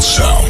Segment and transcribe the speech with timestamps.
[0.00, 0.49] sounds.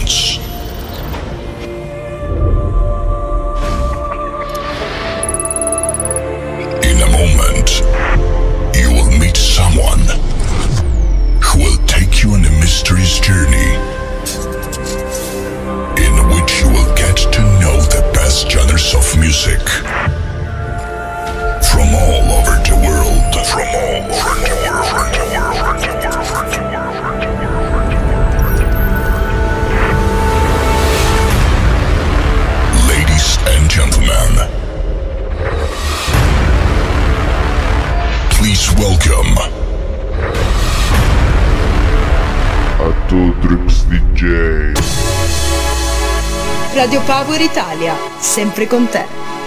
[47.43, 49.40] Italia, sempre con te.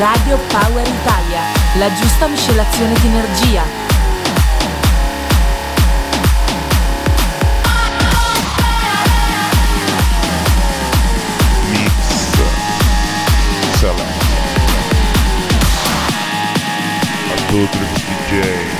[0.00, 1.42] Radio Power Italia,
[1.76, 3.62] la giusta miscelazione di energia.
[11.68, 12.40] Mix.
[13.76, 14.24] Select
[17.34, 18.79] Adulterous DJ I feel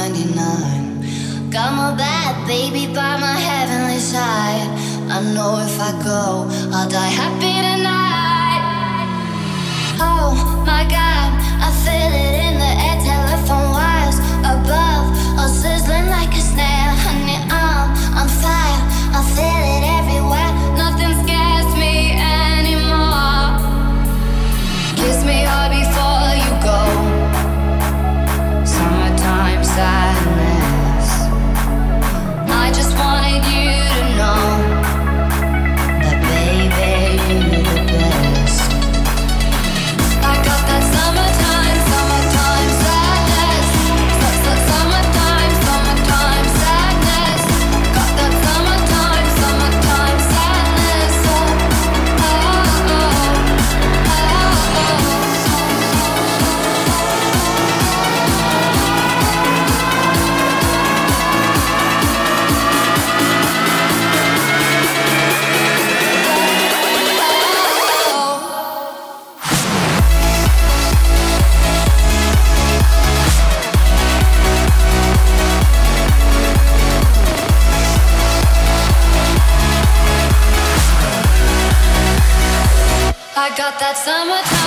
[0.00, 1.50] 99.
[1.50, 4.68] Got my bad baby by my heavenly side.
[5.12, 8.64] I know if I go, I'll die happy tonight.
[10.00, 10.32] Oh
[10.64, 11.28] my god,
[11.66, 14.18] I feel it in the air, telephone wires
[14.54, 15.04] above.
[15.38, 15.52] Our
[83.56, 84.59] got that summertime.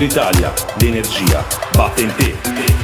[0.00, 2.79] d'Italia, l'energia batte in te.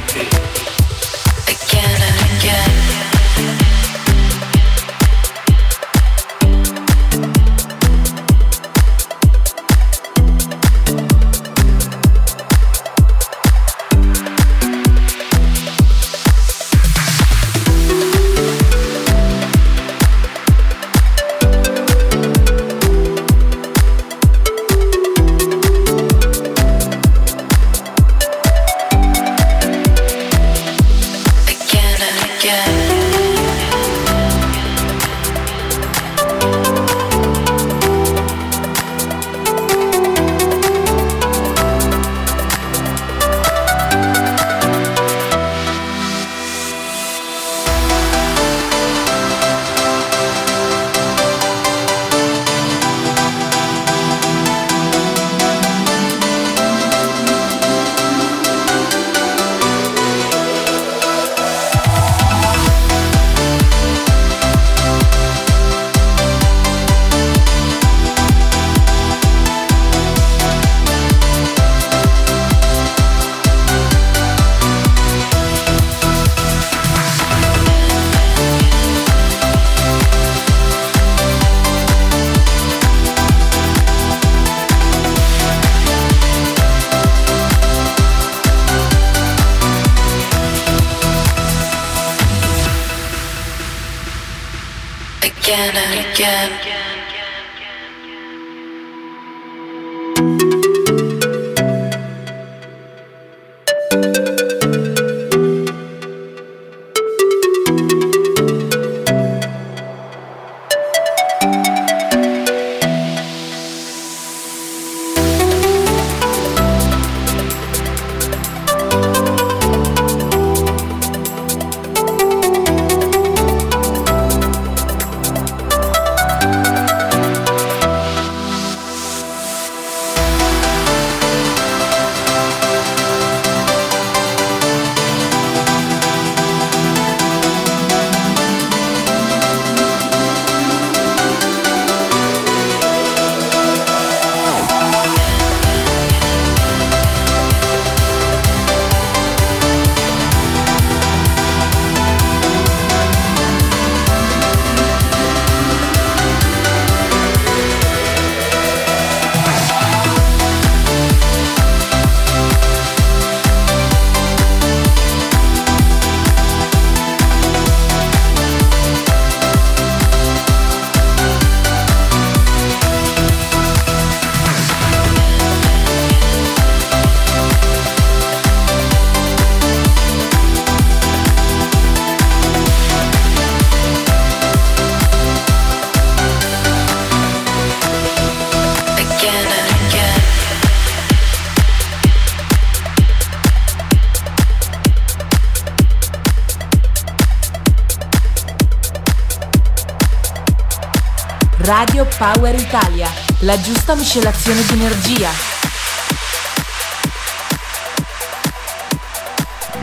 [201.67, 205.29] Radio Power Italia, la giusta miscelazione di energia.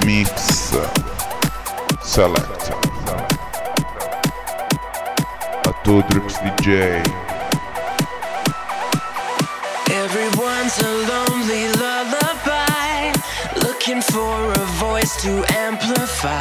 [0.06, 0.78] Mix
[2.02, 2.72] Select.
[5.66, 7.02] Autodrips DJ
[9.90, 13.12] Everyone's a lonely lullaby,
[13.62, 16.40] looking for a voice to amplify.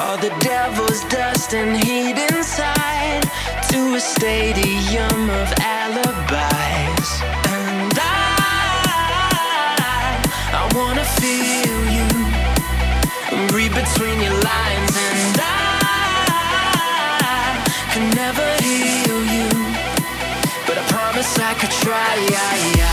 [0.00, 3.21] All the devil's dust and heat inside
[3.72, 7.08] to a stadium of alibis.
[7.48, 9.32] And I,
[10.60, 12.08] I wanna feel you,
[13.56, 15.52] read between your lines, and I
[17.92, 19.48] can never heal you.
[20.66, 22.12] But I promise I could try.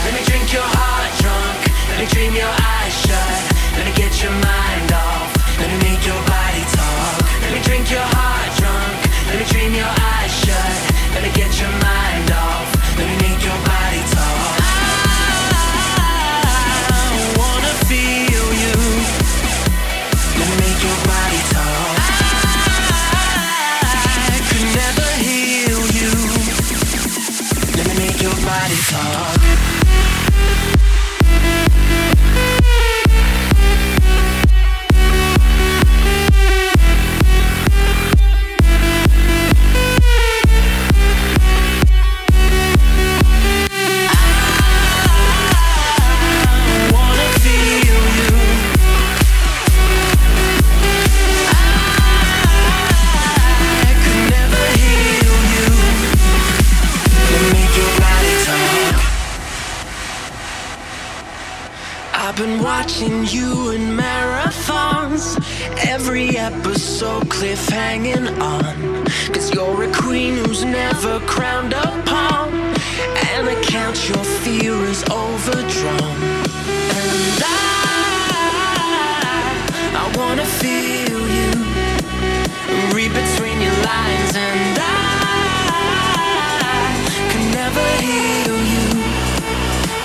[0.06, 1.60] Let me drink your heart drunk.
[1.89, 2.79] Let me dream your eyes
[68.42, 69.06] on.
[69.34, 71.74] Cause you're a queen who's never crowned
[72.06, 72.54] pawn.
[73.30, 76.18] And I count your fear is overdrawn.
[77.00, 77.52] And I,
[80.02, 81.52] I wanna feel you.
[82.96, 84.34] Read between your lines.
[84.36, 84.92] And I
[87.32, 88.88] can never heal you.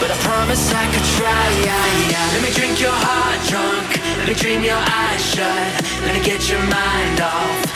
[0.00, 1.44] But I promise I could try.
[1.68, 2.26] Yeah, yeah.
[2.34, 3.88] Let me drink your heart drunk.
[4.18, 5.82] Let me dream your eyes shut.
[6.04, 7.63] Let me get your mind off.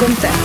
[0.00, 0.39] Sempre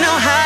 [0.00, 0.45] know how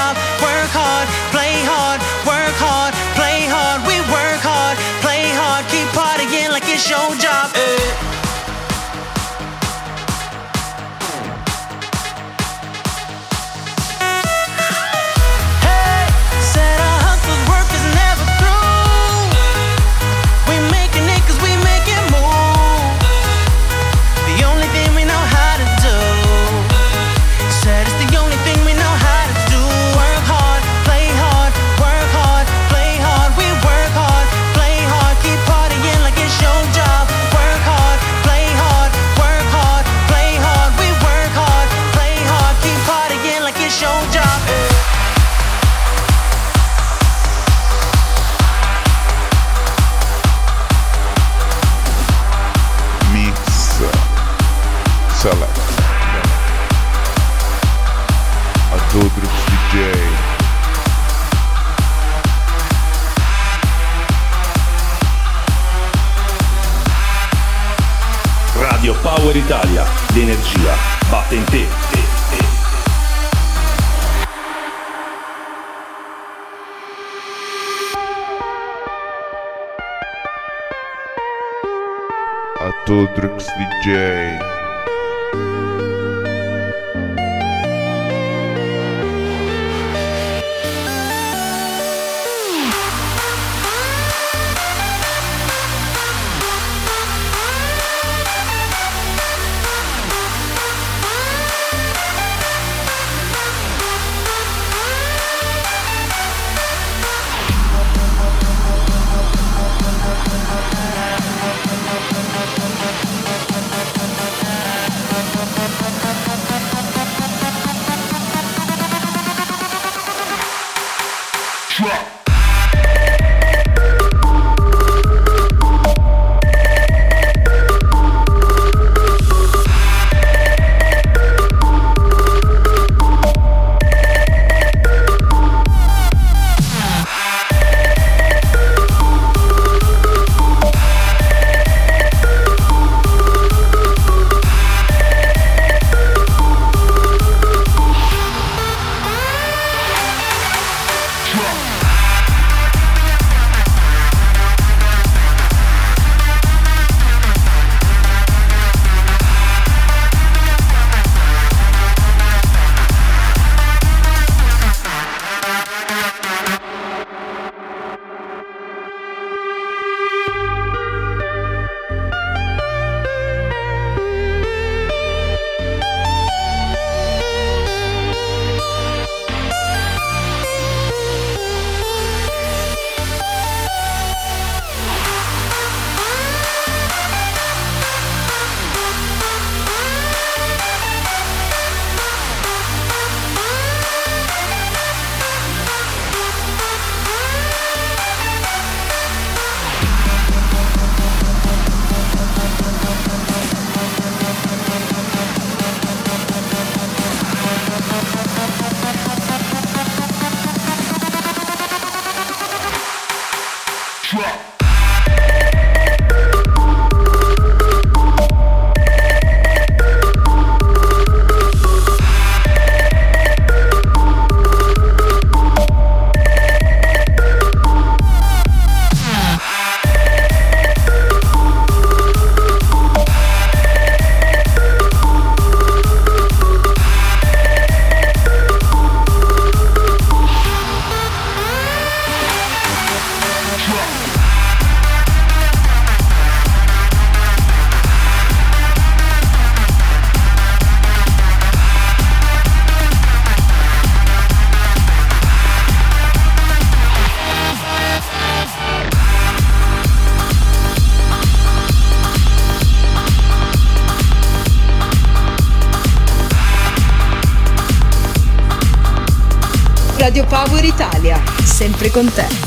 [271.81, 272.40] Sempre con te.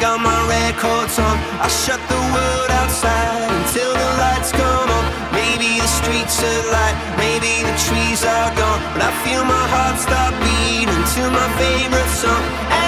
[0.00, 1.36] got my records on.
[1.60, 5.04] I shut the world outside until the lights come on.
[5.32, 8.80] Maybe the streets are light, maybe the trees are gone.
[8.94, 12.83] But I feel my heart stop beating to my favorite song.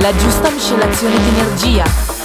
[0.00, 2.19] La giusta miscelazione di energia.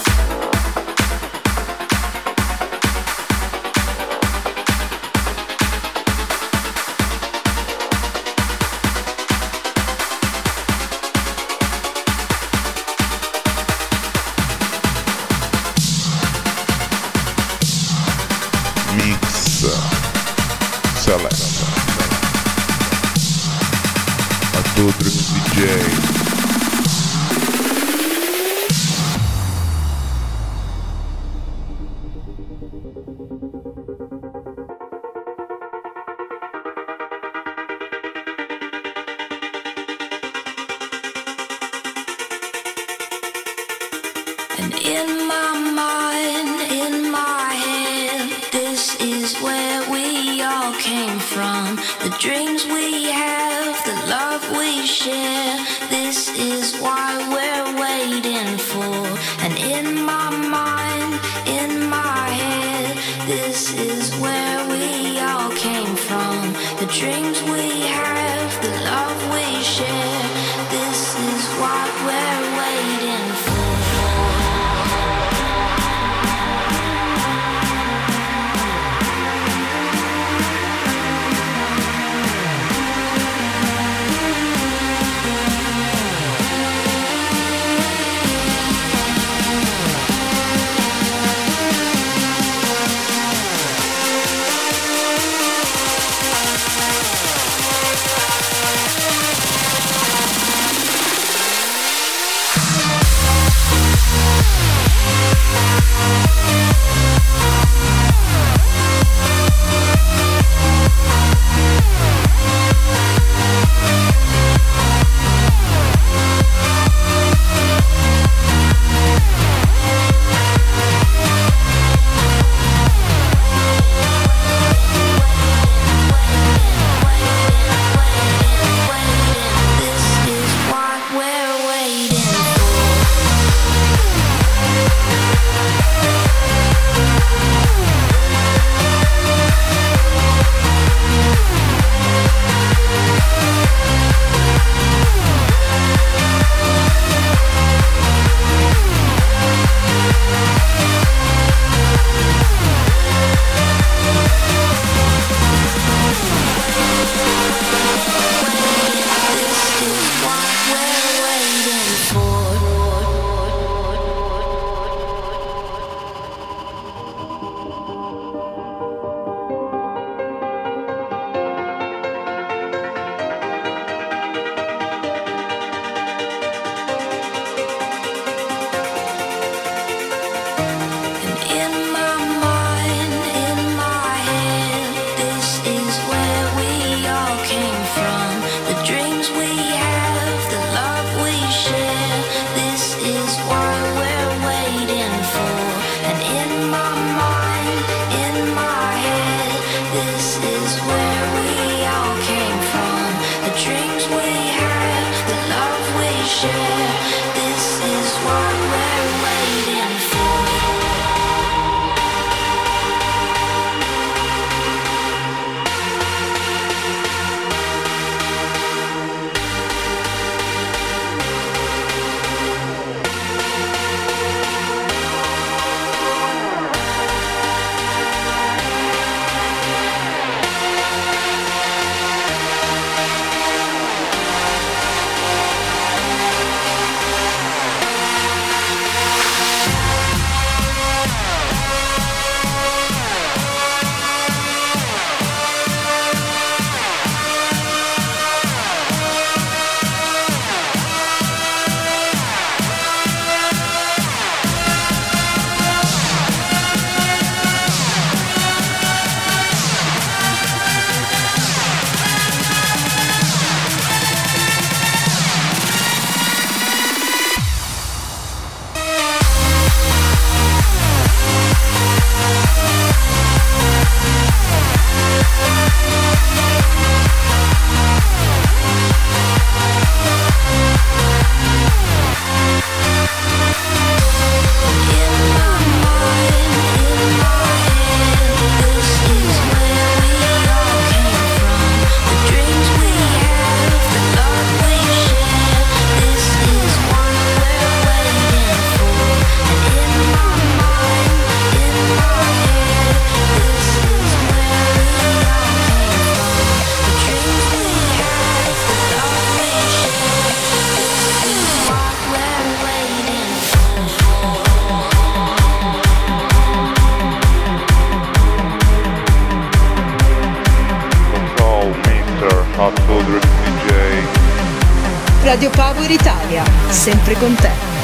[326.85, 327.74] Sempre con te.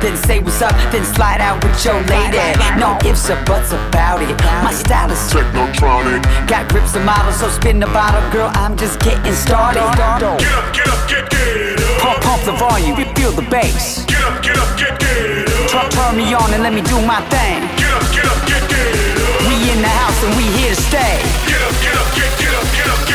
[0.00, 2.40] Then say what's up, then slide out with your lady.
[2.80, 4.36] No ifs or buts about it.
[4.64, 6.24] My style is technotronic.
[6.48, 8.50] Got grips and models, so spin the bottle, girl.
[8.54, 9.80] I'm just getting started.
[9.80, 12.00] Get up, get up, get, get up.
[12.00, 14.04] Pump, pump the volume, feel the bass.
[14.06, 15.70] Get up, get up, get, get up.
[15.70, 17.60] Turn, turn me on and let me do my thing.
[17.76, 19.48] Get up, get up, get, get up.
[19.48, 21.20] We in the house and we here to stay.
[21.46, 23.09] Get up, get up, get, get up, get up,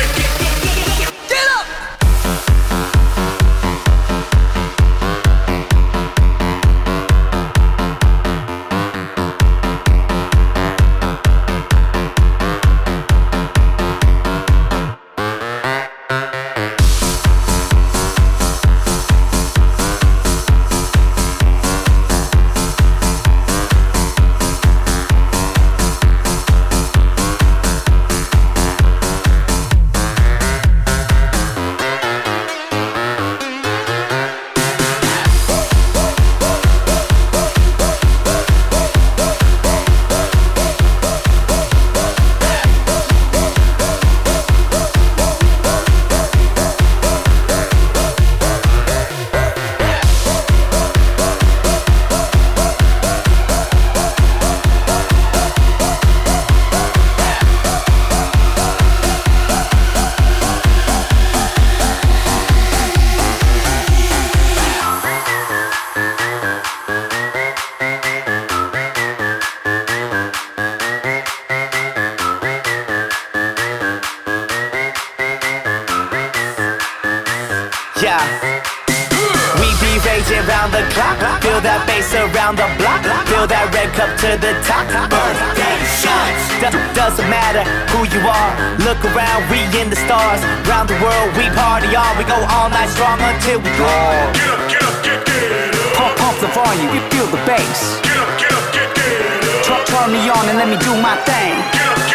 [92.27, 93.85] go all night strong until we go.
[94.33, 95.97] Get up, get up, get, get up.
[95.97, 98.01] Pump, pump the volume, you feel the bass.
[98.01, 99.65] Get up, get up, get, get up.
[99.65, 101.53] Truck, turn me on and let me do my thing.
[101.71, 102.14] Get up, get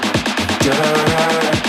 [0.61, 1.60] Down,